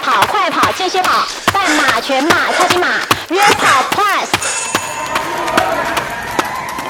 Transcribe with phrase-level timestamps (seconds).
[0.00, 2.86] 跑、快跑、间歇跑、半马、全马、超级马、
[3.30, 4.37] 约跑 Plus。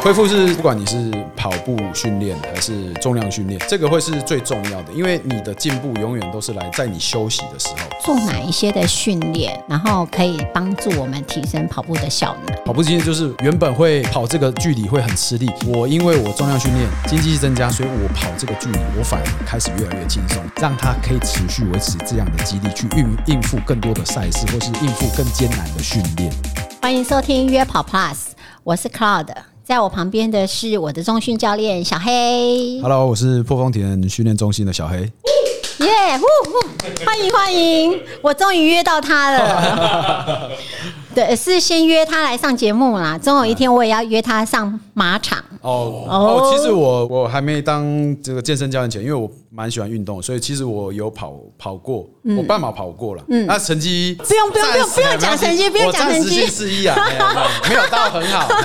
[0.00, 7.76] 恢复是不管你是跑步训练还是重量训练，这个会是最重要的，因为你的进步永远都是来在你休息的时候。
[8.00, 12.56] 做哪一些的训练，然后可以帮助我们提升跑步的效能？
[12.64, 26.32] 跑步经验就是原本会跑这个距离会很吃力，我因为我重量训练经济增加，所以我跑这个距离我反而开始越来越轻松，让它可以持续维持这样的肌力去应应付更多的赛事，或是应付更艰难的训练。
[26.80, 28.28] 欢迎收听约跑 Plus，
[28.62, 29.26] 我是 Cloud，
[29.68, 32.80] 在我旁边的是我的中训教练小黑。
[32.80, 35.00] Hello，我是破风田训练中心的小黑。
[35.00, 38.00] 耶、呼呼，欢迎欢迎！
[38.22, 40.50] 我终于约到他了。
[41.14, 43.18] 对，是先约他来上节目啦。
[43.18, 45.38] 总有一天我也要约他上马场。
[45.60, 47.84] 哦哦哦，其实我我还没当
[48.22, 53.24] 这个健身教练前，因为我蛮喜欢运动，所以其实我有跑跑过，我半马跑过了。
[53.28, 58.48] 嗯，那成绩不用不用不用不用讲成绩不用讲成绩我暂时性四一啊， 哎没有到很好。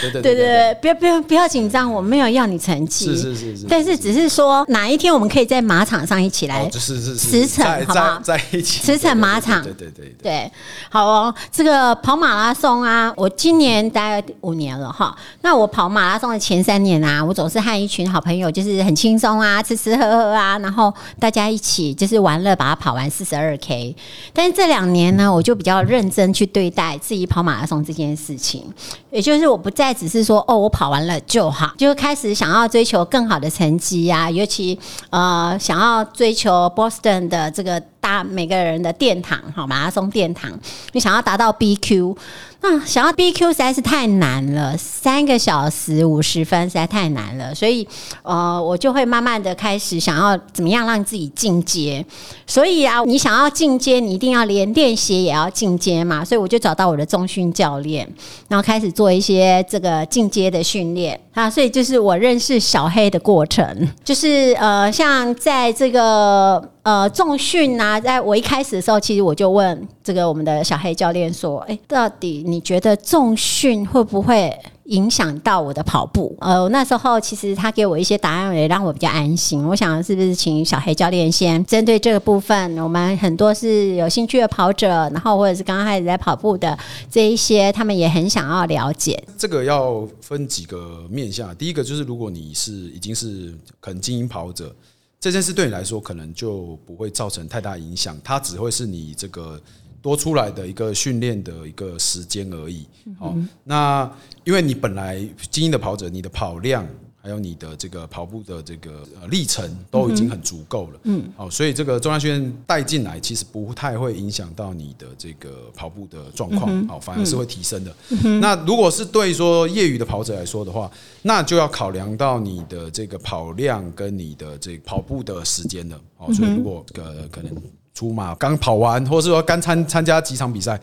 [0.00, 10.30] 对对对不要不要不要紧张，我没有要你成绩，是是是是但是只是说哪一天我们可以在马场上一起来哦，就是是是驰骋在好不好在在一起，驰骋马场对对对对对。
[10.30, 10.52] 对，
[10.88, 15.14] 好哦，这个跑马拉松啊，我今年大概五年了哈。
[15.42, 23.94] 那我跑马拉松的前三年啊，我总是和一群好朋友，就是很轻松啊，啊吃吃喝喝啊，然后大家一起就是玩乐，把它跑完四十二 K。
[24.32, 28.64] 但是这两年呢，我就比较认真去对待自己跑马拉松这件事情，
[29.10, 34.78] 也就是我不再只是说哦，我跑完了就好，就开始想要追求更好的成绩呀、尤其
[35.10, 40.50] 呃想要追求 Boston 的这个大每个人的殿堂哈马拉松殿堂，
[40.92, 42.16] 你想要达到 BQ，
[42.62, 47.86] 那想要 BQ 实在是太难了，三个小时五十分实在太难了，所以
[48.22, 52.04] 呃我就会慢慢的开始想要怎么样让自己进阶。
[52.46, 58.08] 所以啊，你想要进阶，你一定要连练习也要进阶嘛，所以我就找到我的中训教练，
[58.48, 74.58] 然后开始做一些这个进阶的训练啊，所以就是我认识小黑的过程，就是呃，像在这个呃重训啊，在我一开始的时候，其实我就问这个我们的小黑教练说，哎，到底你觉得重训会不会？
[74.90, 79.64] 影响到我的跑步，呃，那时候其实他给我一些答案，也让我比较安心。
[79.64, 86.76] 我想是不是请小黑教练先针对这个部分，我们很多是有兴趣的跑者，然后或者是刚刚开始在跑步的
[87.08, 89.22] 这一些，他们也很想要了解。
[89.38, 94.74] 这个要分几个面向，第一个就是如果你是已经是可能精英跑者，
[95.20, 99.60] 这件事对你来说可能就不会造成太大影响，它只会是你这个
[100.00, 102.86] 多出来的一个训练的一个时间而已。
[103.18, 104.10] 好，那
[104.44, 106.88] 因为你本来精英的跑者，你的跑量。
[107.22, 117.94] 还有你的这个跑步的这个呃历程都已经很足够了，嗯，好，所以这个中央训练带进来，其实不太会影响到你的这个跑步的状况，好，反而是会提升的。
[118.40, 120.90] 那如果是对说业余的跑者来说的话，
[121.22, 126.00] 那就要考量到你的这个跑量跟你的这个跑步的时间了。
[126.16, 127.54] 哦，所以如果呃可能
[127.94, 130.80] 出马刚跑完，或是说刚参参加几场比赛，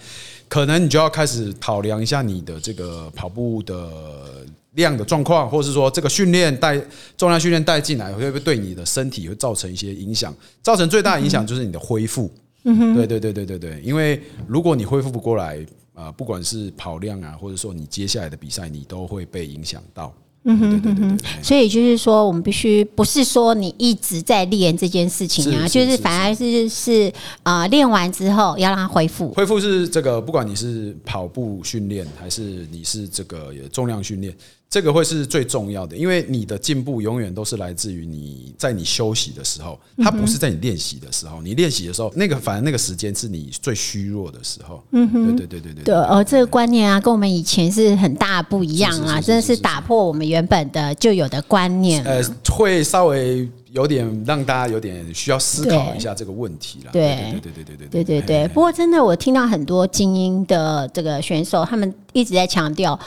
[0.47, 4.45] 可能你就要开始考量一下你的这个跑步的
[4.77, 6.81] 量的状况，或是说这个训练带
[7.17, 10.33] 重量训练带进来，会不会对你的身体会造成一些影响？
[10.63, 12.31] 造成最大的影响就是你的恢复。
[12.63, 20.13] 嗯对对对对对对，因为如果你恢复不过来，啊，不管是跑量啊，或者说你接下来的比赛，你都会被影响到。
[20.49, 21.43] 嗯对对对对对。
[21.43, 27.11] 所以就是说，我们必须不是说你一直在练这件事情啊，就是是反而是是
[27.43, 29.33] 啊，呃练完之后要让它恢复。
[29.33, 34.33] 恢复是这个，不管你是跑步训练还是你是这个重量训练，
[34.69, 41.41] 这个会是最重要的，因为你的进步永远都是来自于你在你休息的时候，它不是在你练习的时候。
[41.41, 44.83] 你练习的时候，那个反正那个时间是你最虚弱的时候。
[44.91, 52.03] 嗯哼，对对对对对对，哦，这个观念啊，跟我们以前是很大不一样啊，真的是打破我们原本的就有的观念。
[52.03, 56.89] 呃，会稍微有点让大家有点需要思考一下这个问题啦。
[56.91, 62.99] 对对对对对对对对不过真的，我听到很多精英的这个选手，他们一直在强调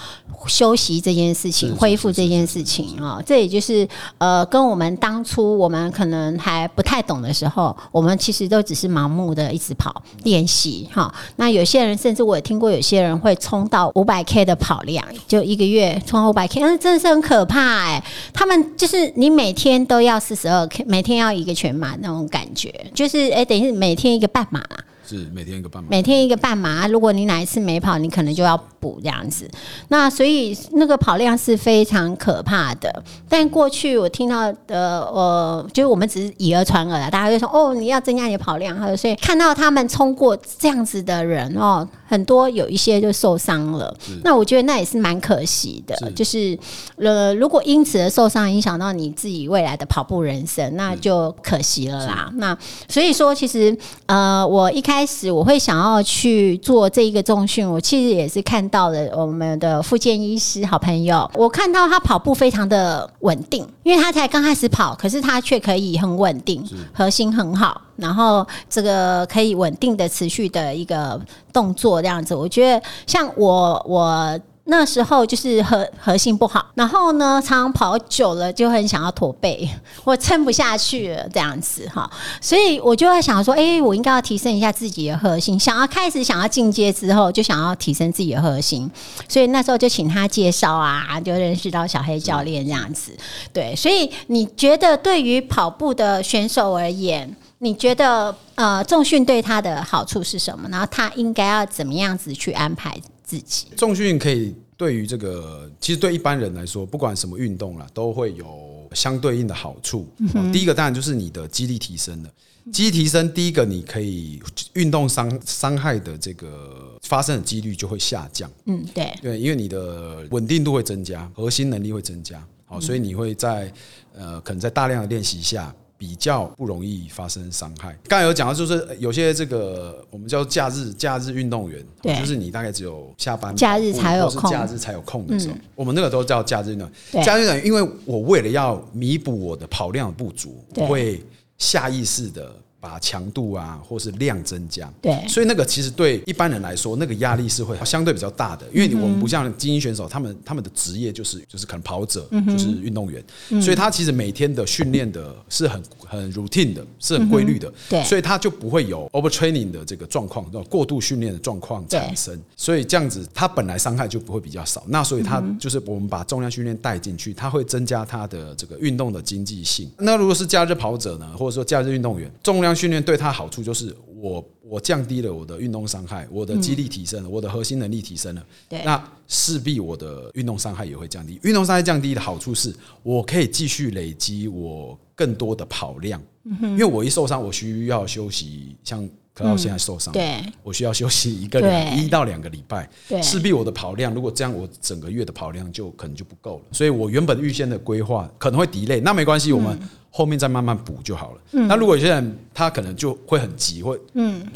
[0.47, 3.21] 休息这件事情、恢复这件事情啊。
[3.27, 3.87] 这也就是
[4.19, 11.13] 呃，跟我们当初我们可能还不太懂的时候，我们其实都只是盲目的一直跑练习哈。
[11.35, 18.03] 那有些人甚至我也听过，有些人会冲到五百 K 的跑量，就一个月冲五百 K，那真的是很可怕哎、
[18.33, 24.85] 他们就是你每天都要四十二每天要一个全马那种感觉，就是哎、等于是每天一个半马啦。
[25.11, 25.89] 是每天一个半马。
[25.91, 29.51] 每天一个半马，如果你哪一次没跑，你可能就要补这样子。
[29.89, 33.03] 那所以那个跑量是非常可怕的。
[33.29, 43.95] 但过去我听到的，呃，就是我们只是以讹传讹啦，大家就说哦，你要增加你的跑量，还有所以看到他们冲过这样子的人哦，很多有一些就受伤了。
[44.23, 46.59] 那我觉得那也是蛮可惜的，是就是
[46.97, 52.31] 呃，如果因此而受伤，影响到你自己未来的跑步人生，那就可惜了啦。
[52.35, 52.57] 那
[52.89, 71.21] 所以说，其实呃，我一开始我会想要去做这一个重训，我其实也是看到了我们的复健医师好朋友，我看到他跑步非常的稳定，因为他才刚开始跑，可是他却可以很稳定，核心很好，然后这个可以稳定的持续的一个
[71.53, 74.41] 动作这样子，我觉得像我我。
[74.71, 79.69] 那时候就是核核心不好，然后呢，常常跑久了就很想要驼背，
[80.05, 82.09] 我撑不下去了这样子哈，
[82.41, 88.89] 所以我就在想说，哎、我应该要提升一下自己的核心，想要开始想要进阶之后，就想要提升自己的核心，
[89.29, 93.13] 所以那时候就请他介绍啊，就认识到小黑教练这样子，
[93.53, 97.37] 对，所以你觉得对于跑步的选手而言？
[97.63, 100.67] 你觉得呃重训对他的好处是什么？
[100.71, 102.99] 然后他应该要怎么样子去安排
[103.31, 103.69] 自己？
[103.77, 110.09] 重训可以对于这个，其实对一般人来说，不管什么运动啦，都会有相对应的好处。
[110.19, 112.31] 嗯第一个当然就是你的肌力提升了。
[112.73, 114.43] 肌力提升，第一个你可以
[114.73, 118.51] 运动伤伤害的这个发生的几率就会下降。
[118.67, 123.73] 嗯，对，对，因为你的稳定度会增加，核心能力会增加，好，所以你会在
[124.15, 125.73] 呃可能在大量的练习下。
[126.01, 127.95] 比较不容易发生伤害。
[128.09, 132.19] 刚才有讲到，就是呃有些这个我们叫假日假日运动员，对。
[132.19, 137.23] 就是你大概只有下班假日才有假日才有空的时候，我们那个都叫假日运动员。
[137.23, 141.23] 假日运动员，因为我为了要弥补我的跑量的不足，我会
[141.59, 144.91] 下意识的把强度啊或是量增加。
[145.03, 145.17] 对。
[145.29, 153.23] 所以那个其实对一般人来说，那个压力是会相对比较大的，因为我们不像精英选手，他们他们的职业就是就是可能跑者，就是运动员，
[153.61, 158.03] 所以他其实每天的训练的是很很 routine 的，是很规律的，对。
[158.05, 169.91] 所以他就不会有 overtraining 的这个状况，过度训练的状况产生，所以这样子他本来伤害就不会比较少，那所以他就是我们把重量训练带进去，他会增加他的这个运动的经济性。
[169.99, 178.83] 那如果是假日跑者呢，或者说假日运动员，重量训练对他好处就是我我降低了我的运动伤害，我的肌力提升了，我的核心能力提升了，对。
[178.85, 181.39] 那势必我的运动伤害也会降低。
[181.43, 191.61] 运动伤害降低的好处是我可以继续累积我更多的跑量，嗯因为我一受伤，我需要休息，像可到现在受伤，对我需要休息一个
[191.95, 193.23] 一到两个礼拜，对。
[193.23, 196.65] 势必我的跑量，如果这样，我整个月的跑量就可能就不够了。
[196.73, 199.79] 所以我原本预先的规划可能会 delay，那没关系，我们
[200.11, 201.41] 后面再慢慢补就好了。
[201.53, 203.99] 那如果有些人他可能就会很急，会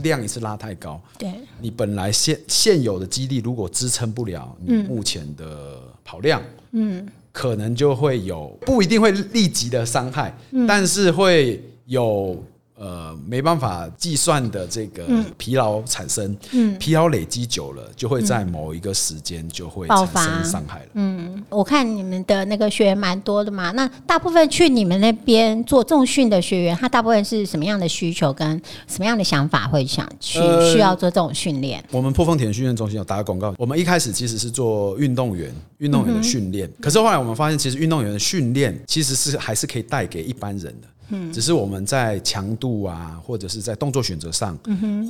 [0.03, 1.33] 量一次拉太高，对。
[1.61, 6.43] 你本来现现有的肌力如果支撑不了你目前的跑量，
[6.73, 10.37] 嗯，可能就会有不一定会立即的伤害，
[10.67, 12.43] 但是会有
[12.77, 15.05] 呃没办法计算的这个
[15.37, 21.45] 疲劳产生，嗯，疲劳累积久了，就会在某一个时间就会发生伤害了。
[21.49, 31.83] 我看你们的那个学员蛮多的嘛，那大部分去你们那边做重训的学员，他大部分是什么样的需求跟什么样的想法会想去呃需要做这种训练？
[31.91, 33.55] 我们破风田训练中心有打个广告。
[33.59, 40.89] 我们一开始其实是做运动员、运动员的训练，可是后来我们发现，其实运动员的训练其实是还是可以带给一般人的。
[41.33, 44.59] 只是我们在强度啊，或者是在动作选择上，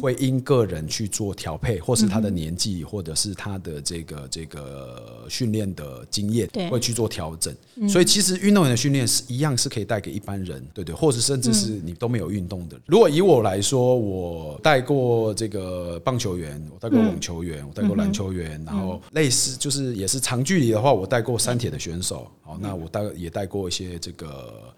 [0.01, 7.55] 会因个人去做调配，或是他的年纪，或者是他的这个这个训练的经验对，会去做调整。
[7.89, 12.79] 所以其实运动员的训练是一样是可以带给一般人，对对，或者甚至是你都没有运动的。
[12.87, 24.73] 如果以我来说，我带过这个棒球员，我带过网球员，我带过篮球员，然后类似就是也是长距离的话，我带过三铁的选手，好，那我带也带过一些这个。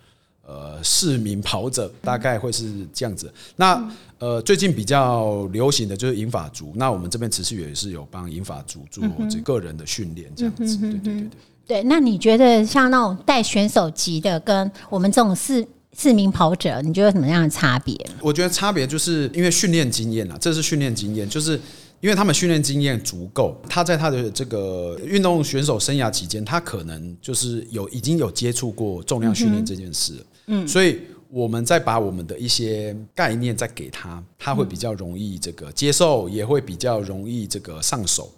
[0.46, 3.32] 呃，市民跑者大概会是这样子。
[3.56, 3.82] 那
[4.18, 10.76] 呃，最近比较流行的就是银发族，那我们这边持续也是有帮银发族做这个人的训练，这样子。
[10.78, 11.30] 对对对对。
[11.66, 15.66] 对，那你觉得像那种带选手级的，跟我们这种市
[15.98, 17.92] 市民跑者，你觉得有什么样的差别？
[18.20, 21.60] 我觉得差别就是因为训练经验啊，这是训练经验，就是
[22.00, 30.26] 因为他们训练经验足够，他在他的这个运动选手生涯期间，他可能就是有已经有接触过重量训练这件事，嗯，
[30.66, 38.32] 所以我们再把我们的一些概念再给他，他会比较容易这个接受，也会比较容易这个上手。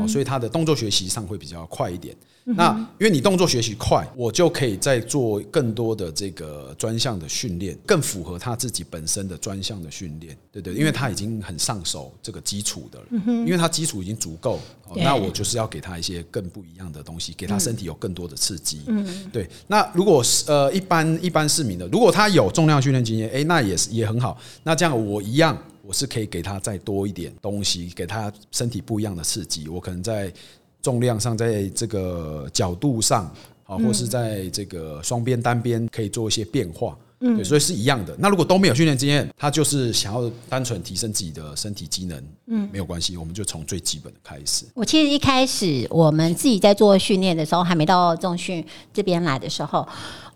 [0.00, 2.14] 哦，所以他的动作学习上会比较快一点。
[2.44, 13.06] 那因为你动作学习快，我就可以再做更多的这个专项的训练，更符合他自己本身的专项的训练，对对，因为他已经很上手这个基础的了，
[13.44, 14.58] 因为他基础已经足够，
[14.88, 18.80] 哦那我就是要给他一些更不一样的东西，给他身体有更多的刺激。
[18.86, 19.48] 嗯，对。
[19.68, 24.36] 那如果是呃一般一般市民的，如果他有重量训练经验，诶，那也是也很好。
[24.64, 25.56] 那这样我一样。
[25.90, 29.66] 我是可以给他再多一点东西，给他身体不一样的刺激。
[29.66, 30.32] 我可能在
[30.80, 33.24] 重量上，在这个角度上，
[33.64, 36.96] 啊，或是在这个双边、单边可以做一些变化。
[37.18, 38.14] 对，所以是一样的。
[38.20, 44.64] 那如果都没有训练经验，他就是想要单纯提升自己的身体机能，嗯，没有关系，我们就从最基本的开始。
[44.74, 49.86] 我其实一开始我们自己在做训练的时候，还没到重训这边来的时候，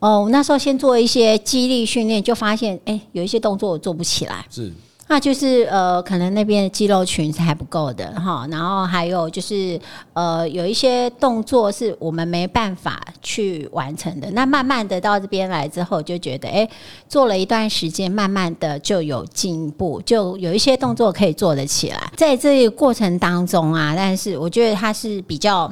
[0.00, 4.44] 哦，我那时候先做一些肌力训练，就发现哎、有一些动作我做不起来。
[4.50, 4.70] 是
[5.06, 9.78] 那就是呃，可能那边的肌肉群是还不够的哈，然后还有就是
[10.14, 14.30] 呃，有一些动作是我们没办法去完成的。
[14.30, 16.68] 那慢慢的到这边来之后，就觉得哎、
[17.08, 22.10] 做了一段时间，慢慢的就有进步，就有一些动作可以做得起来。
[22.16, 25.70] 在这个过程当中啊，但是我觉得它是比较。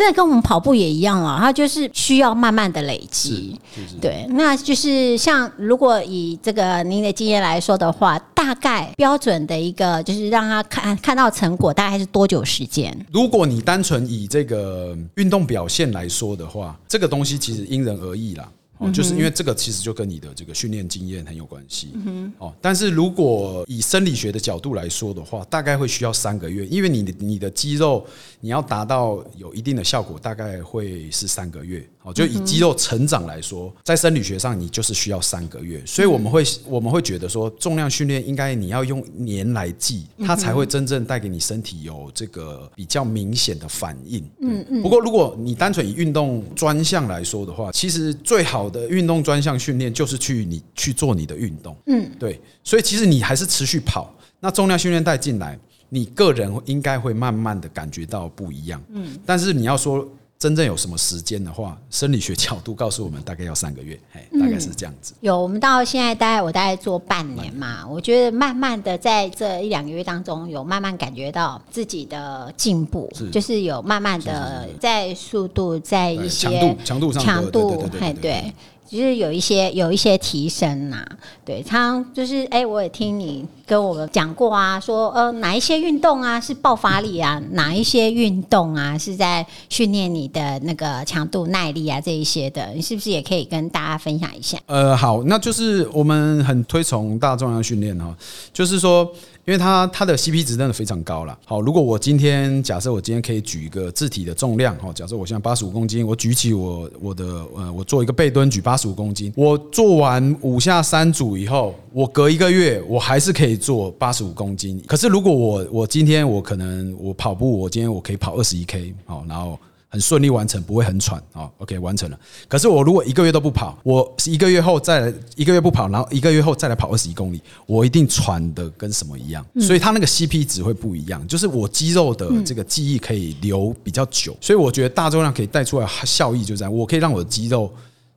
[0.00, 3.60] 真的跟我们跑步也一样啊，它就是需要慢慢的累积。
[4.00, 12.96] 对，那就是像如果以这个您的经验来说的话，大概标准的一个就是让他看看到成果，大概是多久时间？
[13.12, 18.48] 如果你单纯以这个运动表现来说的话，这个东西其实因人而异啦。
[18.80, 21.92] 哦，就是因为这个其实就跟你的这个训练经验很有关系。
[22.38, 28.06] 哦，但是如果以生理学的角度来说的话，大概会需要三个月，因为你的你的肌肉
[28.40, 31.86] 你要达到有一定的效果，大概会是三个月。
[32.02, 44.24] 哦，就以肌肉成长来说，在生理学上你就是需要三个月，所以我们会我们会觉得说，重量训练应该你要用年来计，它才会真正带给你身体有这个比较明显的反应。
[44.40, 44.82] 嗯嗯。
[44.82, 51.76] 不过如果你单纯以运动专项来说的话，其实最好的运动专项训练就是去你去做你的运动。
[51.86, 55.58] 嗯，对，所以其实你还是持续跑，那重量训练带进来，
[55.88, 58.82] 你个人应该会慢慢的感觉到不一样。
[58.90, 60.08] 嗯，但是你要说。
[60.40, 65.12] 真正有什么时间的话，生理学角度告诉我们，大概要三个月，哎，大概是这样子。
[65.20, 78.50] 有，我们到现在大概我大概做半年嘛，我觉得慢慢的在这一两个月当中，有慢慢感觉到自己的进步，是就是有慢慢的在速度，在一些强度强度上强度哎对。
[78.90, 81.06] 就是有一些有一些提升呐、
[81.44, 94.58] 对，他就是哎、我也听你跟我们讲过啊，说呃哪一些运动啊是爆发力啊，哪一些运动啊是在训练你的那个强度耐力啊这一些的，你是不是也可以跟大家分享一下？
[94.66, 98.12] 呃，好，那就是我们很推崇大重量训练哈，
[98.52, 99.08] 就是说，
[99.46, 101.36] 因为它它的 CP 值真的非常高了。
[101.44, 114.82] 好，如果我今天假设我今天可以举一个自体的重量，哈，假设我现在八十五公斤，我举起我我的呃，我做一个背蹲举八十五公斤，我做完五下三组以后，我隔一个月我还是可以做八十五公斤。
[114.86, 119.58] 可是如果我我今天我可能我跑步，我今天我可以跑二十一 K，好，然后。
[119.92, 121.50] 很顺利完成，不会很喘哦。
[121.58, 122.18] OK，完成了。
[122.46, 129.44] 可是我如果一个月都不跑，我一个月后再来一个月不跑，然后一个月后再来跑二十一公里，我一定喘的跟什么一样。
[129.60, 134.36] 所以它那个 CP 值会不一样，就是我肌肉的这个记忆可以留比较久。
[134.40, 137.68] 所以我觉得大重量可以带出来效益就在我可以让我的肌肉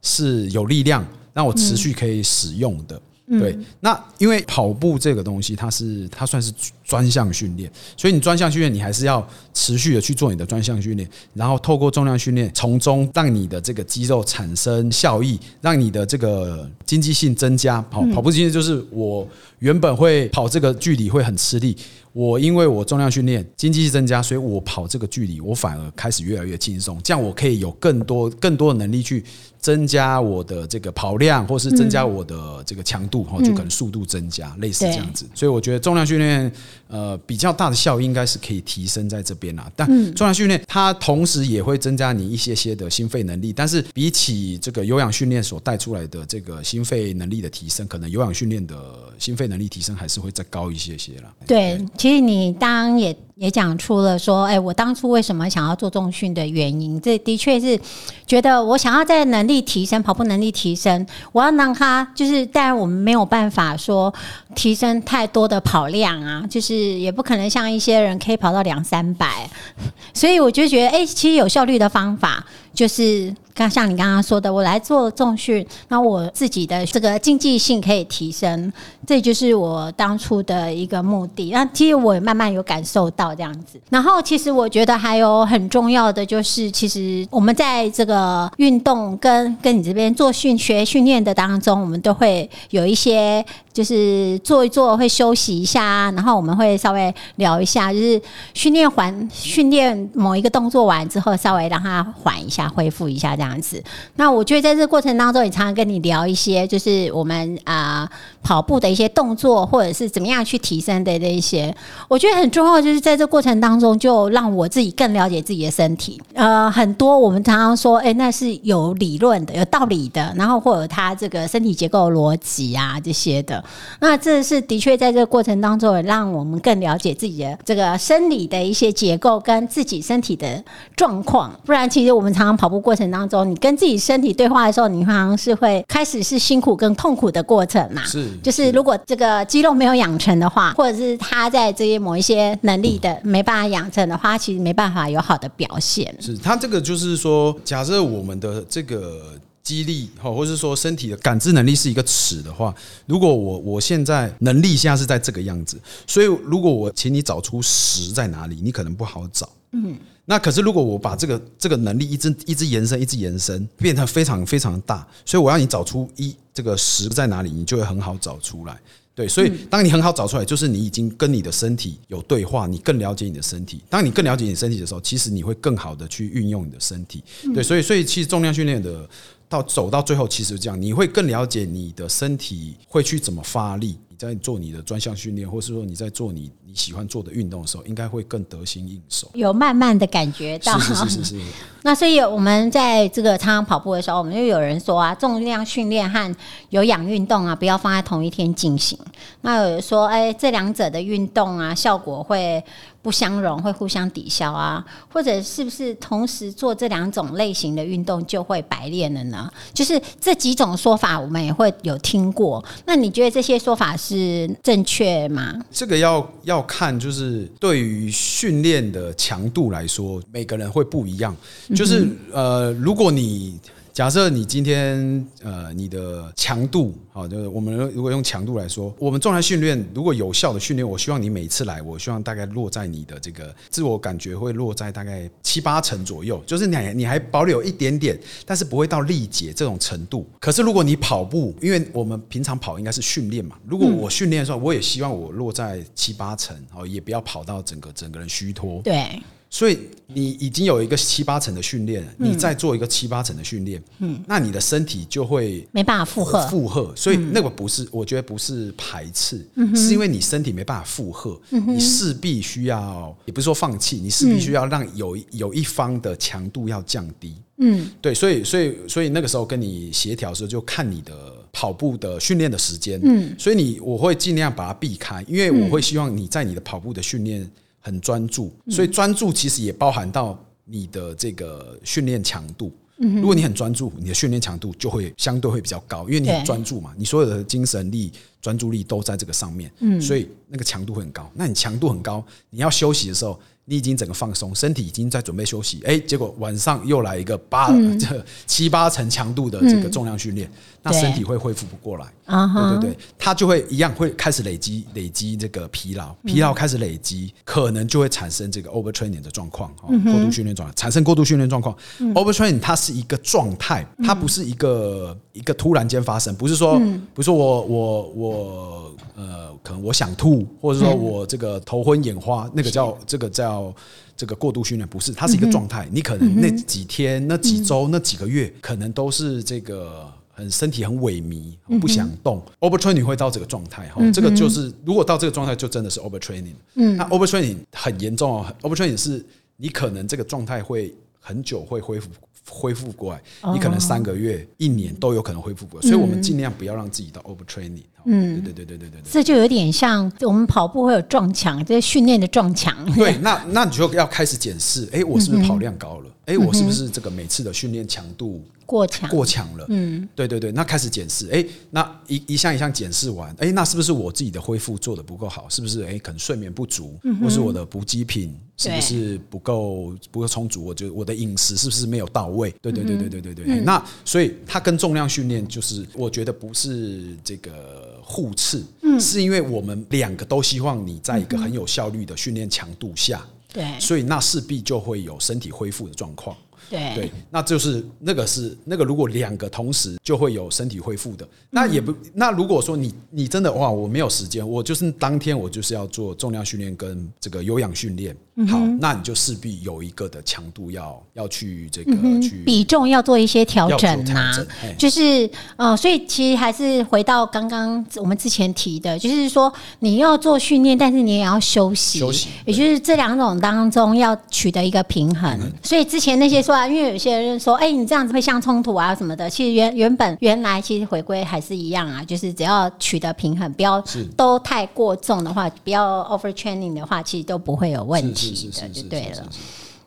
[0.03, 1.03] 是有力量，
[1.33, 3.01] 让我持续可以使用的。
[3.25, 6.51] 对，那因为跑步这个东西，它是它算是
[6.83, 17.81] 专项训练，所以你专项训练，你还是要持续的去做你的专项训练，然后透过重量训练，从中让你的这个肌肉产生效益，让你的这个经济性增加。
[17.83, 19.25] 跑跑步经济就是我
[19.59, 21.77] 原本会跑这个距离会很吃力，
[22.13, 29.23] 我因为我重量训练经济性增加，所以我跑这个距离，我反而开始越来越轻松，这样我可以有更多更多的能力去
[29.59, 35.25] 增加我的这个跑量，或是增加我的这个强度，哈、就可能速度增加，类似这样子。
[35.33, 36.51] 所以我觉得重量训练，
[36.87, 39.71] 呃，比较大的效应应该是可以提升在这边啦。
[39.75, 51.33] 但重量训练它同时也会增加你一些些的心肺能力，但是比起这个有氧训练所带出来的这个心肺能力的提升，可能有氧训练的心肺能力提升还是会再高一些些啦。
[51.47, 57.79] 对，其实你当然也也讲出了说，哎，我当初为什么想要做重训的原因，这的确是
[58.27, 64.13] 觉得我想要在能力提升，跑步能力提升，我要让他就是，当然我们没有办法说
[64.53, 69.49] 提升太多的跑量啊，就是也不可能像一些人可以跑到两三百，
[70.13, 78.71] 所以我就觉得，哎，其实有效率的方法就是刚像你刚刚说的，我来做重训，那我自己的这个竞技性可以提升，
[79.05, 81.51] 这就是我当初的一个目的。
[81.51, 83.79] 那其实我也慢慢有感受到这样子。
[83.91, 98.19] 然后其实我觉得还有很重要的就是，其实我们在这个运动跟跟你这边做训学训练的当中，我们都会有一些就是做一做会休息一下啊，然后我们会稍微聊一下，就是
[98.55, 103.83] 训练完训练某一个动作完之后，稍微让它缓一下，恢复一下这样子。
[104.15, 108.09] 那我觉得在这个过程当中，也常常跟你聊一些，就是我们啊、
[108.41, 111.75] 跑步的一些动作，或者是怎么样去提升的这一些，
[112.07, 116.21] 我觉得很重要，就是在这过程当中，就让我自己更了解自己的身体。
[116.33, 123.63] 呃，很多我们常常说，哎、那是有理论的、有道理的，然后或者他这个身体结构逻辑啊这些的。
[123.99, 130.63] 那这是的确在这个过程当中，也让我们更了解自己的这个生理的一些结构跟自己身体的
[130.95, 131.53] 状况。
[131.65, 138.03] 不然，其实我们常常跑步过程当中，你跟自己身体对话的时候，你好像是会开始是辛苦跟痛苦的过程嘛。
[138.03, 146.15] 是就是如果这个肌肉没有养成的话，或者是他在这些某一些能力的没办法养成的话，其实没办法有好的表现。
[146.19, 152.73] 是他这个就是说，假设我们的这个肌力哈，或是说身体的感知能力是一个尺的话，
[153.05, 159.47] 如果我我现在能力现在是在这个样子，所以如果我请你找出十在哪里，你可能不好找。
[159.71, 168.79] 嗯，那可是如果我把这个这个能力一直一直延伸，一直延伸，变得非常非常大，所以我要你找出一这个十在哪里，你就会很好找出来。
[169.15, 173.79] 对，所以当你很好找出来，就是你已经跟你的身体有对话，你更了解你的身体。
[173.87, 177.23] 当你更了解你身体的时候，其实你会更好的去运用你的身体。
[177.53, 179.07] 对，所以所以其实重量训练的
[179.47, 183.97] 到走到最后，其实是这样，你会更了解你的身体会去怎么发力。
[184.23, 189.29] 你在做你的专项训练，或是说你在做你你喜欢做的运动的时候，应该会更得心应手。
[189.33, 191.41] 有慢慢的感觉到，是是是是是，
[191.83, 196.35] 那所以我们在这个常常跑步的时候，我们就有人说啊，重量训练和
[196.69, 198.97] 有氧运动啊，不要放在同一天进行。
[199.41, 202.63] 那有人说，哎，这两者的运动啊，效果会
[203.03, 209.51] 不相容，会互相抵消啊，或者是不是同时做这两种类型的运动就会白练了呢？
[209.73, 212.63] 就是这几种说法，我们也会有听过。
[212.85, 215.53] 那你觉得这些说法是正确吗？
[215.69, 221.35] 这个要要看，就是对于训练的强度来说，每个人会不一样。
[221.75, 223.59] 就是呃，如果你
[223.93, 240.27] 假设你今天呃你的强度，好，就是我们如果用强度来说，我们重量训练如果有效的训练，我希望你每次来，我希望大概落在你的这个自我感觉会落在大概七八成左右，就是你你还保留一点点，但是不会到力竭这种程度。
[240.39, 248.81] 可是如果你跑步，因为我们平常跑应该是训练嘛，如果我训练的时候，我也希望我落在七八成，哦，也不要跑到整个整个人虚脱。
[248.81, 249.21] 对，
[249.53, 256.47] 所以你已经有一个七八成的训练，你再做一个七八成的训练，嗯，那你的身体就会没办法负荷。
[256.47, 271.13] 负荷，所以那个不是，我觉得不是排斥，是因为你身体没办法负荷，你势必需要，也不是说放弃，你势必需要让有有一方的强度要降低，嗯，对，所以所以所以那个时候跟你协调的时候，就看你的
[271.51, 277.47] 跑步的训练的时间，嗯，所以你我会尽量把它避开，因为我会希望你在你的跑步的训练
[277.83, 282.71] 很专注，所以专注其实也包含到你的这个训练强度。
[282.95, 286.45] 如果你很专注，你的训练强度就会相对会比较高，因为你很对。
[286.45, 288.09] 专注嘛，你所有的精神力、
[288.41, 291.29] 专注力都在这个上面，嗯，所以那个强度会很高。
[291.33, 297.67] 那你强度很高，你要休息的时候，你已经整个放松，身体已经在准备休息，哎，结果晚上又来一个八、
[297.99, 300.49] 这七八成强度的这个重量训练，
[300.83, 302.05] 那身体会恢复不过来。
[302.25, 311.75] 对对对，它就会一样会开始累积累积这个疲劳，疲劳开始累积，可能就会产生这个 overtraining 的状况，哦，过度训练状况，产生过度训练状况。
[312.13, 316.79] overtraining 它是一个状态，它不是一个一个突然间发生，不是说，
[317.13, 323.73] 不是说我我我呃，可能我想吐，或者说我这个头昏眼花，那个叫这个叫。
[324.15, 325.87] 这个过度训练不是，它是一个状态。
[325.91, 332.43] 你可能那几天、那几周、那几个月，可能都是这个很身体很萎靡，不想动。
[332.59, 336.55] overtraining 会到这个状态哈，这个就是如果到这个状态，就真的是 overtraining。
[336.73, 339.23] 嗯，那 overtraining 很严重哦，overtraining 是
[339.57, 342.09] 你可能这个状态会很久会恢复
[342.49, 343.21] 恢复过来，
[343.53, 347.83] 你可能三个月、一年都有可能恢复过来，所以我们尽量不要让自己到 overtraining。
[348.05, 349.09] 嗯，对对对对对对对。
[349.09, 352.75] 这就有点像我们跑步会有撞墙，这是训练的撞墙。
[352.95, 356.09] 对，那那你就要开始检视，哎，我是不是跑量高了？
[356.25, 358.43] 哎，我是不是这个每次的训练强度
[358.73, 365.47] 过强，过强了，嗯，对对对，那开始检视，哎，那一一项一项检视完，哎，那是不是我自己的恢复做的不够好？
[365.47, 370.65] 是不是哎，可能睡眠不足，或是我的补给品是不是不够不够充足？
[370.65, 372.49] 我觉得我的饮食是不是没有到位？
[372.63, 383.79] 对对对对对对对，那所以它跟重量训练就是，我觉得不是这个互斥，嗯，是因为我们两个都希望你在一个很有效率的训练强度下，对。
[383.79, 386.35] 所以那势必就会有身体恢复的状况。
[386.73, 386.95] 对。
[386.95, 398.15] 对，那就是那个是那个，如果两个同时就会有身体恢复的，那也不那如果说你你真的哇，我没有时间，我就是当天我就是要做重量训练跟这个有氧训练，
[398.47, 415.39] 好，那你就势必有一个的强度要要去这个去比重要做一些调整要做调呐、整就是呃，所以其实还是回到刚刚我们之前提的，就是说你要做训练，但是你也要休息，休息也就是这两种当中要取得一个平衡。
[415.61, 423.83] 所以之前那些说啊，因为有些人说，哎、你这样子会相冲突啊什么的，其实原原本原来其实回归还是一样啊，就是只要取得平衡，不要
[424.15, 429.27] 都太过重的话，不要 over training 的话，其实都不会有问题的，就对了。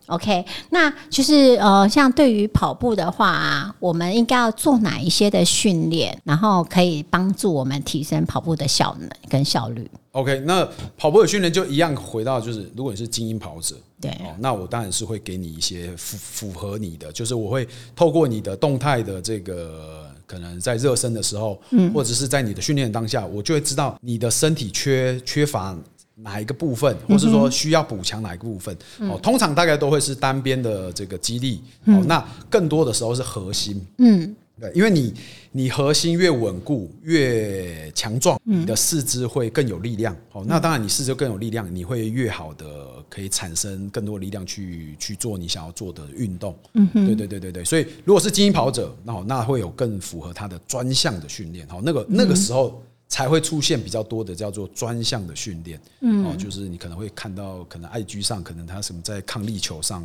[0.08, 14.10] OK，那就是呃，像对于跑步的话啊，我们应该要做哪一些的训练，然后可以帮助我们提升跑步的效能跟效率？OK，那跑步的训练就一样回到就是，如果你是精英跑者，对。
[14.12, 25.76] 哦，那我当然是会给你一些符符合你的，就是我会透过你的动态的这个，可能在热身的时候，嗯，或者是在你的训练当下，我就会知道你的身体缺缺乏
[26.14, 28.76] 哪一个部分，或是说需要补强哪一个部分。
[29.00, 35.12] 哦，通常大概都会是单边的这个肌力，哦，那更多的时候是核心，嗯，对，因为你
[35.56, 40.14] 你核心越稳固、越强壮，你的四肢会更有力量。
[40.32, 42.66] 哦，那当然你四肢更有力量，你会越好的
[43.08, 46.54] 可以产生更多力量去去做你想要做的运动。
[46.74, 51.66] 嗯对对对对对，所以如果是精英跑者，那好，那会有更符合他的专项的训练。
[51.68, 52.82] 好，那个那个时候。
[53.08, 60.04] 才会出现比较多的叫做专项的训练，嗯，哦，就是你可能会看到，可能 IG 上，可能他什么在抗力球上，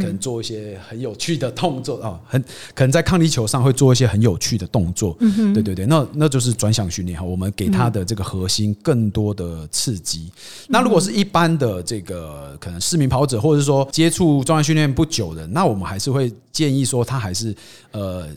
[0.00, 2.42] 可能做一些很有趣的动作啊，很
[2.74, 10.30] 可能在抗力球上会做一些很有趣的动作，嗯对对对，那那就是专项训练哈，我们给他的这个核心更多的刺激。
[10.68, 17.54] 那如果是一般的这个可能市民跑者，或者是说接触重量训练不久的，那我们还是会建议说他还是
[17.92, 18.28] 呃。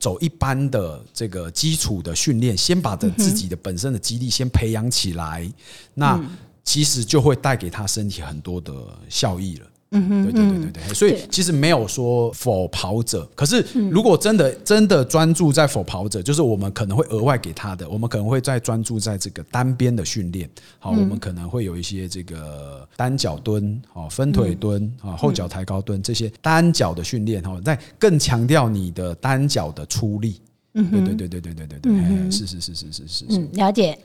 [0.00, 5.50] 走一般的这个基础的训练，先把的自己的本身的肌力先培养起来，
[5.92, 6.16] 那
[6.62, 8.72] 其实就会带给他身体很多的
[9.08, 9.66] 效益了。
[9.90, 20.48] 嗯哼，对对对对对，所以其实没有说否跑者，可是如果真的真的专注在否跑者，就是我们可能会额外给他的，我们可能会再专注在这个单边的训练。
[20.78, 30.40] 好，我们可能会有一些这个单脚蹲、好分腿蹲、啊后脚抬高蹲这些单脚的训练，哈，在更强调你的单脚的出力。
[30.74, 33.24] 对对对对对对对对，哎是是是是是是是。
[33.30, 33.98] 嗯，了解。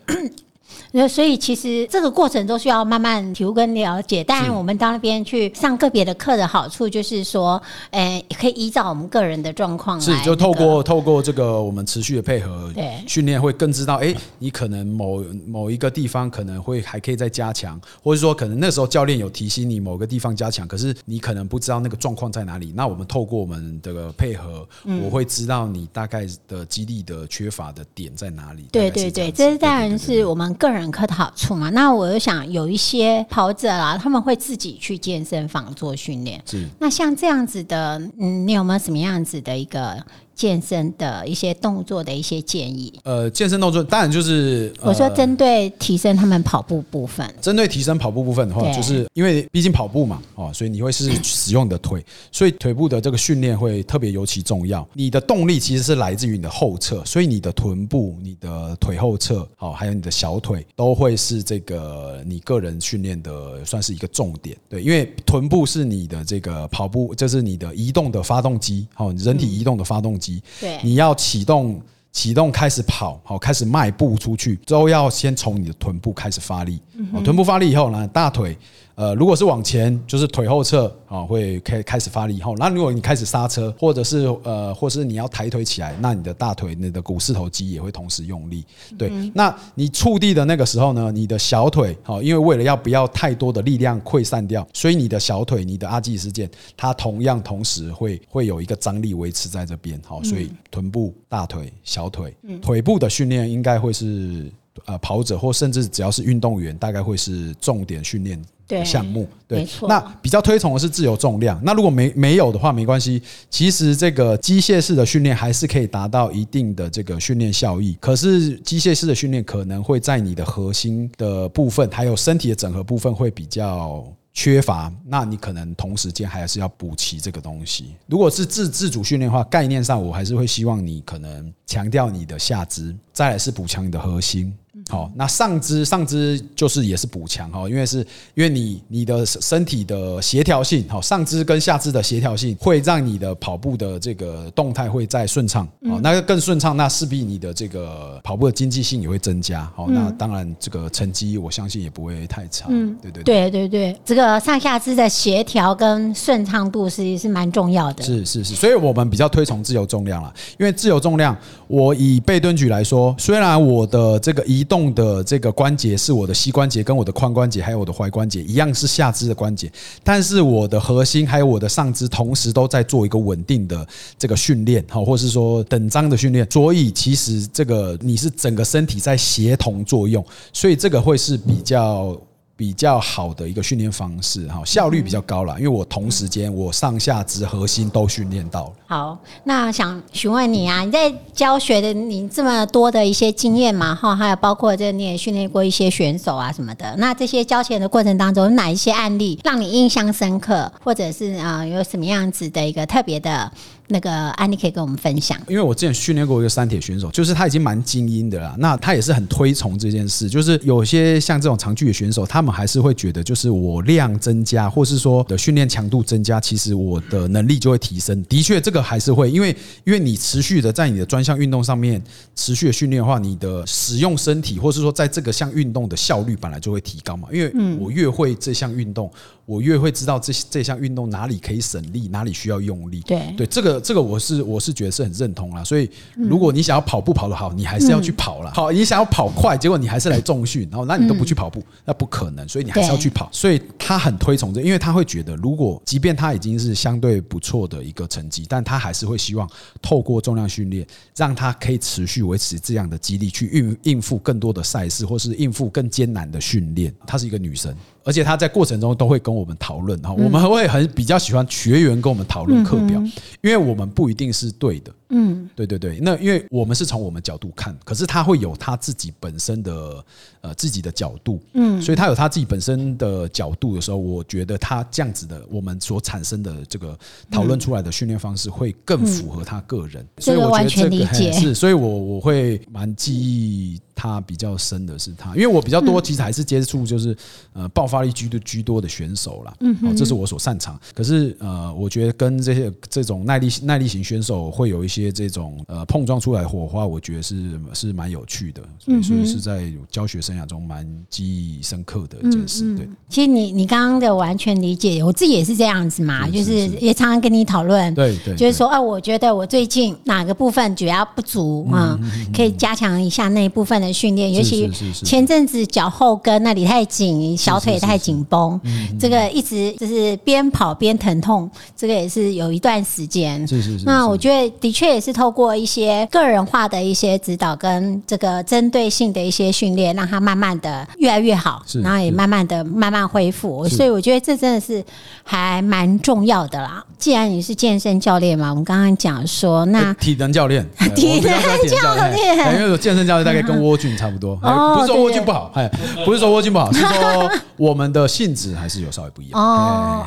[0.91, 4.23] 那所以其实这个过程都需要慢慢体悟跟了解。
[4.23, 12.71] 当然，我们到那边去上个别的课的好处就是说，诶、可以依照我们个人的状况来、是，就透过透过这个我们持续的配合
[13.08, 22.73] 训练，会更知道，哎、你可能某某一个地方可能会还可以再加强，或者说可能那时候教练有提醒你某个地方加强，可是你可能不知道那个状况在哪里。
[22.76, 28.67] 那我们透过我们的配合，嗯我会知道你大概的肌力的缺乏的点在哪里。
[28.71, 31.70] 对对对，这当然是我们个人课的好处嘛。
[31.72, 36.42] 那我又想有一些跑者啦，他们会自己去健身房做训练。
[36.46, 40.04] 是那像这样子的，嗯，你有没有什么样子的一个
[40.36, 42.91] 健身的一些动作的一些建议？
[43.04, 54.88] 呃，健身动作当然就是、呃、我说针对提升他们跑步部分，针对提升跑步部分的话，就是因为毕竟跑步嘛，哦，所以你会是使用你的腿，所以腿部的这个训练会特别尤其重要。
[54.93, 64.58] 你的动力其实是来自于你的后侧，所以你的臀部、你的腿后侧，哦，还有你的小腿，都会是这个你个人训练的算是一个重点。
[64.67, 70.23] 对，因为臀部是你的这个跑步，这是你的移动的发动机，哦，人体移动的发动机。
[70.62, 71.82] 对你要启动。
[72.14, 76.80] 启动开始跑，好，开始迈步出去，都要先从你的臀部开始发力。
[77.13, 78.56] 哦臀部发力以后呢，大腿，
[78.95, 88.63] 呃，如果是往前，就是腿后侧啊，会开开始发力以后，那如果你开始刹车，或者是呃，或是你要抬腿起来，那你的大腿、你的股四头肌也会同时用力。
[88.97, 104.51] 对，那你触地的那个时候呢，你的小腿，好，因为为了要不要太多的力量溃散掉，所以你的小腿、你的阿基里斯腱，它同样同时会会有一个张力维持在这边，好，所以臀部、大腿、小腿、腿部的训练应该会是
[104.86, 109.28] 呃跑者或甚至只要是运动员，大概会是重点训练对项目。
[109.48, 111.60] 对没，错那比较推崇的是自由重量。
[111.64, 113.22] 那如果没没有的话，没关系。
[113.50, 117.98] 其实这个机械式的训练还是可以达到一定的这个训练效益。
[118.00, 124.04] 可是机械式的训练可能会在你的核心的部分，还有身体的整合部分会比较。
[124.36, 127.94] 缺乏，那你可能同时间还是要补齐这个东西。
[128.08, 134.52] 如果是自自主训练的话，概念上我还是会希望你可能强调你的下肢，再来是补强你的核心。
[134.93, 137.99] 好，那上肢上肢就是也是补强哈，因为是
[138.36, 153.49] 因为你你的身体的协调性，好，上肢跟下肢的协调性会让你的跑步的这个动态会再顺畅，好，那个更顺畅，那势必你的这个跑步的经济性也会增加，好，那当然这个成绩我相信也不会太差，嗯，对对对。
[153.53, 158.03] 对对，这个上下肢的协调跟顺畅度是是蛮重要的。
[158.03, 169.72] 是是是，所以我们比较推崇自由重量了，因为自由重量，我以背蹲举来说，虽然我的这个移动的这个关节是我的膝关节跟我的髋关节还有我的踝关节一样是下肢的关节，
[170.04, 182.19] 但是我的核心还有我的上肢同时都在做一个稳定的这个训练，好，或是说等张的训练，所以其实这个你是整个身体在协同作用，所以这个会是比较。
[182.56, 188.72] 比较好的一个训练方式哈，效率比较高了，因为我同时间我上下肢核心都训练到了。
[188.86, 203.52] 好，那想询问你啊，你在教学的你这么多的一些经验嘛哈，还有包括这你也训练过一些选手啊什么的，那这些教钱的过程当中，有哪一些案例让你印象深刻，或者是啊有什么样子的一个特别的？
[203.93, 208.56] 那个安妮可以跟我们分享，因为我之前训练过一个三铁选手，就是他已经蛮精英的啦。
[208.58, 218.23] 那他也是很推崇这件事，就是有些像这种长距离选手，他们还是会觉得，就是我量增加，或是说的训练强度增加，其实我的能力就会提升。
[218.23, 222.01] 的确，这个还是会，因为因为你持续的在你的专项运动上面
[222.36, 227.27] 持续的训练的话，你的使用身体，或是说在这个项运动的效率本来就会提高嘛。
[227.32, 229.12] 因为我越会这项运动，
[229.45, 233.01] 我越会知道这这项运动哪里可以省力，哪里需要用力。
[233.01, 233.83] 对对，这个。
[233.84, 238.52] 这个我是我是觉得是很认同啦，所以如果你想要跑步跑得好，你还是要去跑了。
[238.54, 243.30] 好，你想要跑快，结果你还是来重训，然后那你都不去跑步，那不可能，所以你还是要去跑。
[243.32, 249.50] 所以他很推崇这，因为他会觉得，如果即便他已经是相对不错的一个成绩，但他还是会希望
[249.82, 256.93] 透过重量训练，让他可以持续维持这样的激励，去应应付更多的赛事，或是应付更艰难的训练。
[257.06, 257.76] 她是一个女生。
[258.04, 263.02] 而且他在过程中都会跟我们讨论哈，我们会很比较喜欢学员跟我们讨论课表，
[263.42, 264.92] 因为我们不一定是对的。
[265.13, 270.04] 嗯，对对对，那因为我们是从我们角度看，可是他会有他自己本身的
[270.41, 276.97] 呃自己的角度，嗯，所以他有他自己本身的角度的时候，我觉得他这样子的我们所产生的这个
[277.30, 287.15] 讨论出来的训练方式会更符合他个人，所以我觉得这个是，所以我我会蛮记忆他比较深的是他，因为我比较多其实还是接触就是
[287.54, 295.03] 呃爆发力居多居多的选手啦，嗯，这是我所擅长，可是呃我觉得跟这些这种耐力耐力型选手会有一些。
[295.04, 302.74] 些这种呃碰撞出来火花，我觉得是是蛮有趣的，所以说是在教学生涯中蛮记忆深刻的一件事。
[302.76, 312.00] 对，其实你你刚刚的完全理解，我自己也是这样子嘛，就是也常常跟你讨论，对对，就是说，啊，我觉得我最近哪个部分主要不足啊，
[312.34, 314.70] 可以加强一下那一部分的训练，尤其
[315.04, 318.60] 前阵子脚后跟那里太紧，小腿太紧绷，
[318.98, 323.46] 这个一直就是边跑边疼痛，这个也是有一段时间。
[323.46, 324.92] 是是是，那我觉得的确。
[324.93, 333.67] 也是透过一些个人化的一些指导跟这个针对性的一些训练，让他慢慢的越来越好，然后也慢慢的慢慢恢复。
[333.67, 334.84] 所以我觉得这真的是
[335.23, 336.84] 还蛮重要的啦。
[336.97, 341.34] 既然你是健身教练嘛，我们刚刚讲说那 体能教练，体能
[341.67, 345.69] 教练，因为健身教练大概跟蜗菌差不多，不是说蜗菌不好，哎，
[346.06, 349.41] 不是说蜗菌不好， 是说我们的性质还是有稍微不一样。
[349.41, 350.06] 哦，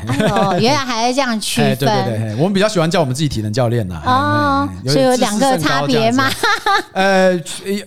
[0.59, 1.77] 原来还是这样区分。
[1.77, 4.01] 对对对，我们比较喜欢叫我们自己体能教练呐。
[4.05, 4.69] 哦。
[4.85, 6.29] 所以有两个差别吗？
[6.93, 7.39] 呃，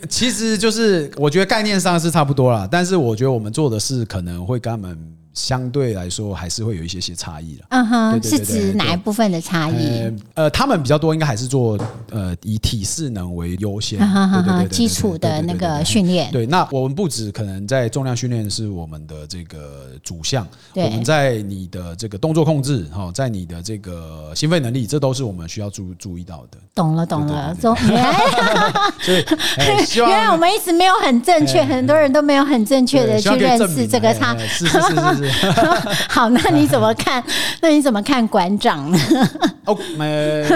[0.08, 4.98] 其实就是我觉得概念上是差不多啦，但是我觉得我们做的事可能会跟他们。
[5.40, 7.64] 相对来说，还是会有一些些差异了。
[7.70, 10.12] 嗯哼，是指哪一部分的差异？
[10.34, 11.78] 呃，他们比较多，应该还是做
[12.10, 16.30] 呃以体适能为优先，对对对，基础的那个训练。
[16.30, 26.58] 对，那我们不止可能在重量训练是我们的这个主项，我们在你的这个动作控制，哈，在你的这个心肺能力，这都是我们需要注注意到的。
[26.74, 27.74] 懂了，懂了，懂。
[29.00, 29.24] 所以，
[29.96, 34.36] 原来 我们一直没有很正确，很多人都没有很正确的去认识这个差。
[34.38, 35.29] 是是是是。
[36.08, 37.22] 好，那你怎么看？
[37.60, 38.98] 那你怎么看馆长呢？
[39.66, 40.46] 哦，没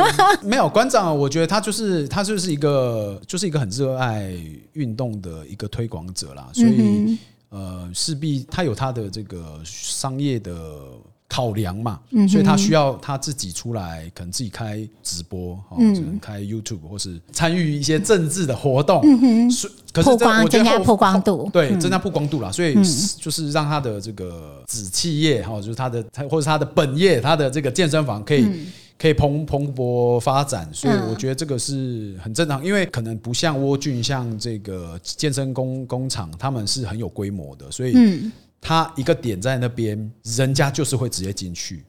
[0.43, 4.33] 没有馆长，我觉得他就是他就是一个就是一个很热爱
[4.73, 7.19] 运动的一个推广者啦，所以、
[7.51, 10.53] 呃，势必他有他的这个商业的
[11.29, 19.03] 考量嘛，所以他需要他自己出来，可能自己开直播，哦，可能开 YouTube 或是参与一些政治的活动，
[19.51, 21.49] 是可是我觉得增加曝光度。
[21.53, 22.75] 对，增加曝光度啦，所以
[23.19, 28.47] 就是让他的这个子企业哈，就是他的他或者他的本业，他的这个健身房可以。
[28.97, 37.93] 可以蓬蓬勃发展，所以我觉得这个是很正常，因为可能不像蜗郡，像这个健身工工厂，他们是很有规模的，所以
[38.65, 41.85] 嗯他一个点在那边，人家就是会直接进去。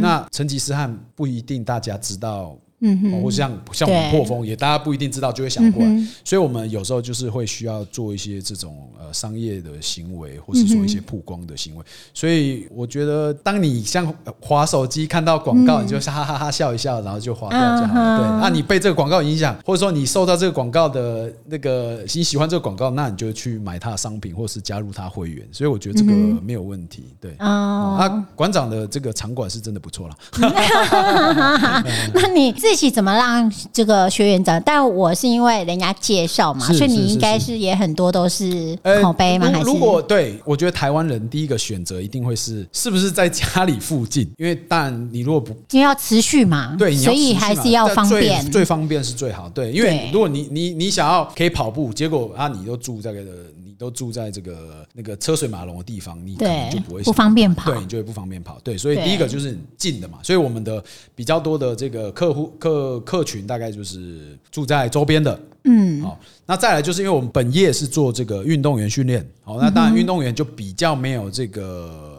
[0.00, 2.56] 那成吉思汗不一定大家知道。
[2.80, 11.84] 嗯或像像我们对破风也大家不一定知道，就会想过来，所以我们有时候就是会需要做一些这种呃商业的行为，或是做一些曝光的行为。
[12.14, 18.18] 所以我觉得，当你像呃滑手机看到广告，你就哈哈哈笑一笑，然后就划掉就好了。
[18.18, 25.46] 对，那你被这个广告影响，或者说你受到这个广告的那个你喜欢这个广告，那你就去买它的商品，或是加入它会员。
[25.52, 26.12] 所以我觉得这个
[26.42, 27.14] 没有问题。
[27.20, 30.16] 对，哦，啊，馆长的这个场馆是真的不错啦。
[32.14, 34.62] 那你自己怎么让这个学员长？
[34.64, 39.46] 但我是因为人家介绍嘛，所以你应该是也很多都是呃口碑吗？
[39.52, 44.30] 还是如如果对我觉得台湾人第一个选择一定会是是不是在家里附近？
[44.36, 48.48] 因为但你如果不因为要持续嘛，对，所以还是要方便。
[48.50, 49.48] 最方便是最好。
[49.48, 57.72] 对，因为如果你你你想要可以跑步，结果啊你都住在这个你都住在这个那个车水马龙的地方，你可能就不会不方便跑。
[57.72, 58.60] 对，你就会不方便跑。
[58.62, 65.40] 对，所以第一个就是近的嘛，所以我们的比较多的这个客户客客群大概就是住在周边的。
[65.64, 72.09] 嗯，好，那再来就是因为我们本业是做这个运动员训练，好，那当然运动员就比较没有这个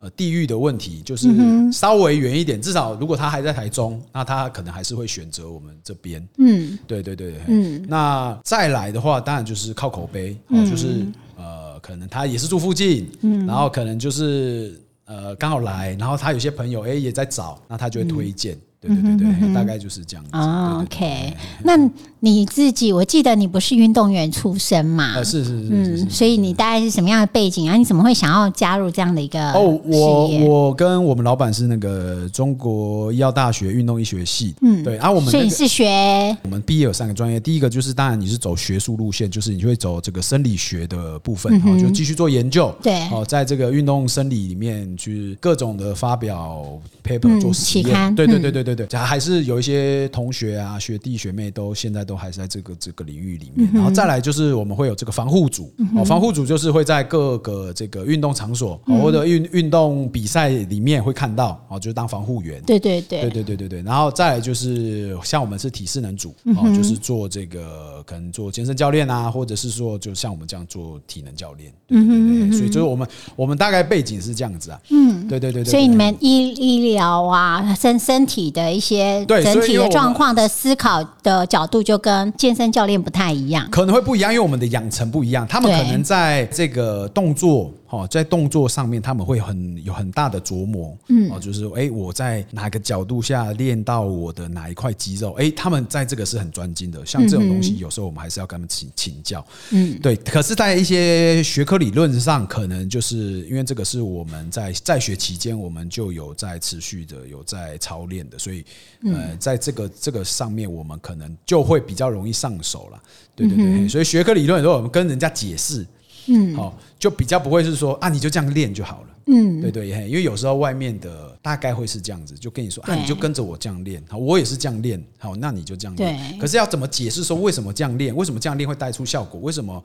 [0.00, 1.28] 呃地域的问题，就是
[1.70, 6.26] 稍微远一点，至少如果他还在台中，那他可能还是会选择我们这边。
[6.38, 6.78] 嗯。
[6.86, 20.30] 对对对，嗯，那再来的话，当然就是靠口碑，哦，就是呃，可能他也是住附近，嗯，然后可能就是呃刚好来，然后他有些朋友哎也在找，那他就会推荐，对对对对，大概就是这样子。
[20.32, 21.90] 哦对对对，OK，那
[22.20, 25.14] 你自己，我记得你不是运动员出身嘛？
[25.16, 26.10] 呃，是是是是是嗯，。
[26.10, 27.76] 所以你大概是什么样的背景啊？
[27.76, 36.36] 你怎么会想要加入这样的一个哦，我我跟我们老板是那个中国医药大学运动医学系，嗯，对，然、后我们那个所以你是学？
[36.42, 43.08] 我们毕业有三个专业，第一个就是当然你是走学术路线，就是你会走这个生理学的部分，哈、就继续做研究，嗯对。
[43.10, 46.64] 哦，在这个运动生理里面去各种的发表
[47.04, 47.92] paper 嗯做实期刊。
[48.06, 48.42] 验，对对嗯。
[48.42, 53.68] 对对对对，还是有一些同学啊、学弟学妹都现在都还是在这个这个领域里面。
[53.72, 62.62] 然后再来就是我们会有这个防护组哦，防护组就是会在各个这个运动场所或者运运动比赛里面会看到哦，就是当防护员。
[62.62, 63.82] 对对对，对对对对对。
[63.82, 71.72] 然后再来就是像我们是体适能组哦，就是做这个可能做健身教练啊，或者是说就像我们这样做体能教练。
[71.88, 72.52] 嗯嗯。
[72.52, 74.80] 所以就是我们我们大概背景是这样子啊。
[74.90, 75.64] 嗯，对对对。
[75.64, 78.59] 所以你们医医疗啊、身身体的。
[78.68, 83.68] 一些对整体的状况的思考的角度，就跟健身教练不太一样。
[83.70, 87.70] 可能会不一样，因为我们的养成不一样，他们可能在这个动作。
[87.90, 97.04] 哦，在动作上面他们会很有很大的琢磨，嗯，哦，就是哎、诶我在哪个角度下练到我的哪一块肌肉，哎、他们在这个是很专精的。
[97.04, 100.14] 像这种东西，有时候我们还是要跟他们请请教，嗯，对。
[100.16, 108.64] 可是，在一些学科理论上，可能就是因为这个是我们在在学期间，我们就有在持续的有在操练的，所以
[109.04, 113.02] 呃，在这个这个上面，我们可能就会比较容易上手了。
[113.34, 115.84] 对对对，所以学科理论，如果我们跟人家解释，
[116.26, 119.08] 嗯，好，就比较不会是说啊，你就这样练就好了。
[119.26, 126.16] 嗯，对对，嘿因为有时候外面的大概会是这样子，就跟你说啊，你就跟着我这样练，好，我也是这样练，好，那你就这样练。
[126.16, 128.14] 对可是要怎么解释说为什么这样练？
[128.14, 129.40] 为什么这样练会带出效果？
[129.40, 129.82] 为什么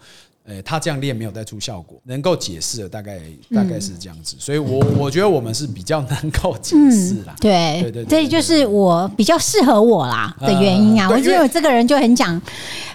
[0.48, 2.00] 呃他这样练没有带出效果？
[2.06, 3.20] 能够解释的大概
[3.54, 7.36] 大概是这样子，所以我我觉得我们是比较能够解释啦。
[7.40, 11.10] 对对对对这就是我比较适合我啦的原因啊。
[11.10, 12.42] 我觉得我这个人就很讲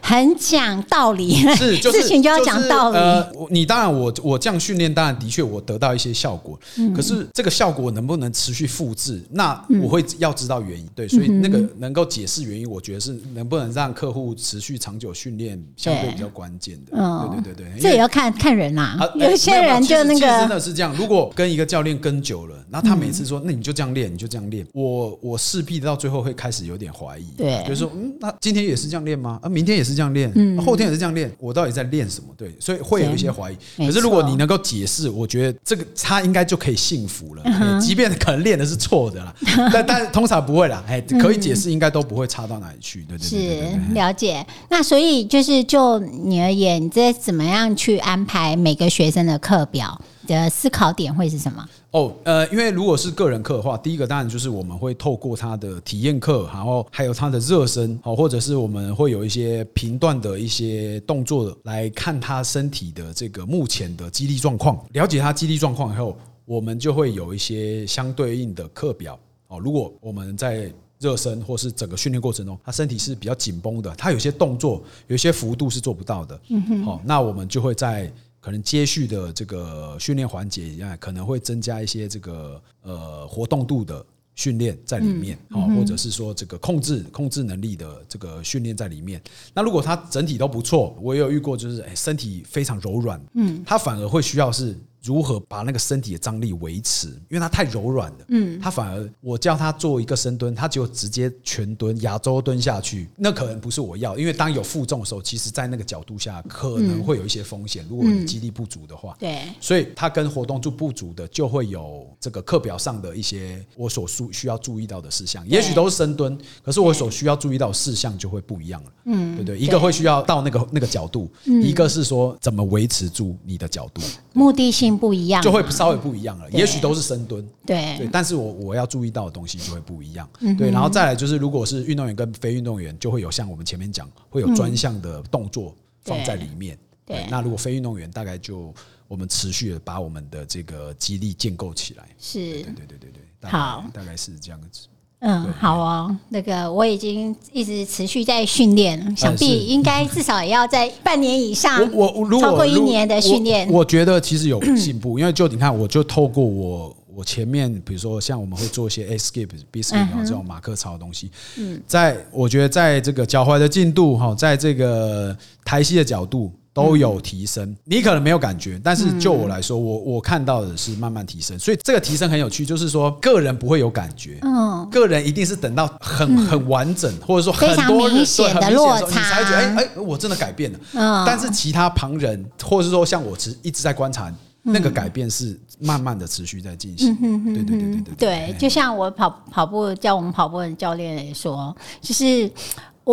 [0.02, 2.96] 很讲道理，是，就是 事情就要讲道理。
[2.96, 10.88] 呃，你当然我我这样训练，当然的确我得到一些效果，嗯可是这个效果能不能持续复制，那我会要知道原因。
[10.94, 16.96] 对，所以那个嗯能够解释原因，我觉得是能不能让客户持续长久训练，相对比较关键的。
[16.96, 20.94] 嗯对对对对，这也要看看人啦、啊，有些人就那没有没有其实其实真的是这样。
[20.96, 27.62] 如果跟一个教练跟久了，然后他每次说，那你就这样练，你就这样练，我我势必到最后会开始有点怀疑，对。
[27.66, 29.38] 就是说，嗯，那今天也是这样练吗？
[29.42, 30.30] 啊，明天也是这样练，
[30.64, 32.28] 后天也是这样练，我到底在练什么？
[32.36, 33.56] 对，所以会有一些怀疑。
[33.76, 35.84] 可是如果你能够解释，我觉得这个
[36.20, 37.42] 他应应该就可以幸福了。
[37.44, 39.34] 哎即便可能练的是错的啦，
[39.72, 40.82] 但但通常不会啦。
[40.86, 43.02] 哎，可以解释，应该都不会差到哪里去。
[43.08, 43.94] 对对对对对是。
[43.94, 44.46] 了解。
[44.68, 50.00] 那所以就是就你而言，你这怎么样去安排每个学生的课表？
[50.34, 51.66] 的思考点会是什么？
[51.92, 69.18] 哦，呃，因为如果是个人课的话，第一个当然就是我们会透过他的体验课，然后还有他的热身，好，或者是我们会有一些频段的一些动作来看他身体的这个目前的肌力状况，了解他肌力状况以后，我们就会有一些相对应的课表。
[69.48, 76.40] 哦，如果我们在热身或是整个训练过程中，他身体是比较紧绷的，他有些动作有些幅度是做不到的。
[76.50, 89.20] 嗯哼，好，那我们就会在可能接续的这个训练环节一样，可能会增加一些这个呃活动度的训练在里面，好、或者是说这个控制控制能力的这个训练在里面。
[89.52, 94.76] 那如果他整体都不错，我也有遇过，就是哎身体非常柔软，嗯，他反而会需要是。
[95.02, 97.08] 如何把那个身体的张力维持？
[97.28, 107.84] 因为它太柔软了，嗯，他反而我叫他做一个深蹲，他就直接全蹲、亚洲蹲下去，那可能不是我要，因为当有负重的时候，其实在那个角度下可能会有一些风险。
[107.88, 118.92] 如果你肌力不足的话，对，所以它跟活动度不足的就会有这个课表上的一些我所需需要注意到的事项，也许都是深蹲，可是我所需要注意到的事项就会不一样了。
[119.04, 119.58] 嗯，对不对？
[119.58, 126.50] 一个会需要到那个那个角度，一个是说怎么维持住你的角度，目的性不一样，就会稍微不一样了。
[126.50, 130.28] 也许都是深蹲，对对，但是我我要注意到的东西就会不一样。
[130.58, 136.78] 对，然后再来就是，如果是运动员跟非运动员，就会有像我们前面讲，会有专项的动作放在里面。
[137.04, 138.72] 对那如果非运动员，大概就
[139.08, 142.08] 我们持续的把我们的这个肌力建构起来。
[142.18, 143.10] 是对对对对
[143.40, 144.86] 对，好大概是这样子。
[145.20, 151.78] 嗯，好哦，那个我已经一直持续在训练，想必应该至少也要在半年以上。
[151.94, 166.50] 我我如果超过一年的训练我，觉得其实有进步，因为就你看，我就透过我我前面，比如说像我们会做一些 escape、biscuit 这种马克操的东西，嗯，在我觉得在这个脚踝的进度哈，在这个抬膝的角度。
[166.84, 180.78] 都有提升，你可能没有感觉，但是就我来说，我我看到的是慢慢提升，所以这个提升很有趣，就是说个人不会有感觉，嗯，个人一定是等到很很完整，或者说很多人明显的落差你才觉得哎哎，我真的改变了。
[180.94, 181.24] 嗯。
[181.26, 187.16] 但是其他旁人，或者是说像我持一直在观察，那个改变是慢慢的持续在进行。
[187.44, 192.50] 对对对对对对，就像我跑跑步教我们跑步的教练也说，就是。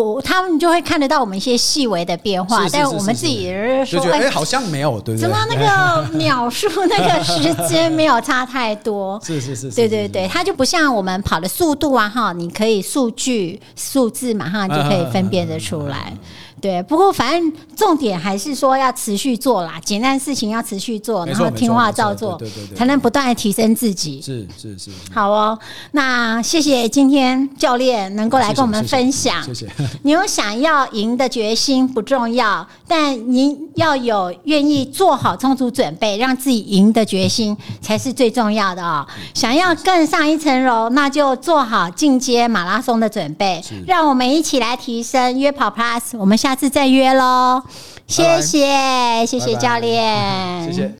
[0.03, 3.43] 我他们就会看得到我们一些细微的变化，是是是但我们自己
[3.85, 5.21] 觉得哎，好像没有，对不对？
[5.21, 9.19] 怎么那个 秒数 那个时间没有差太多？
[9.23, 16.13] 是 是是，是对对对，，它就不像我们跑的速度啊，哈，你可以数据数字马上就可以分辨得出来。
[16.59, 24.21] 对，不过反正重点还是说要持续做啦，简单事情要持续做，然后听话照做对对对，对才能不断的提升自己。
[24.21, 25.57] 是是是，好哦，
[25.91, 29.43] 那谢谢今天教练能够来跟我们分享。
[29.43, 29.67] 谢谢。
[30.03, 39.05] 你有想要赢的决心不重要，但您要有愿意做好充足准备，让自己赢的决心才是最重要的哦。
[39.33, 43.63] 想要更上一层楼，那就做好进阶马拉松的准备。
[43.85, 47.63] 让我们一起来提升约跑 Plus，我们下次再约喽。
[48.07, 50.91] 谢谢，谢谢教练，谢谢。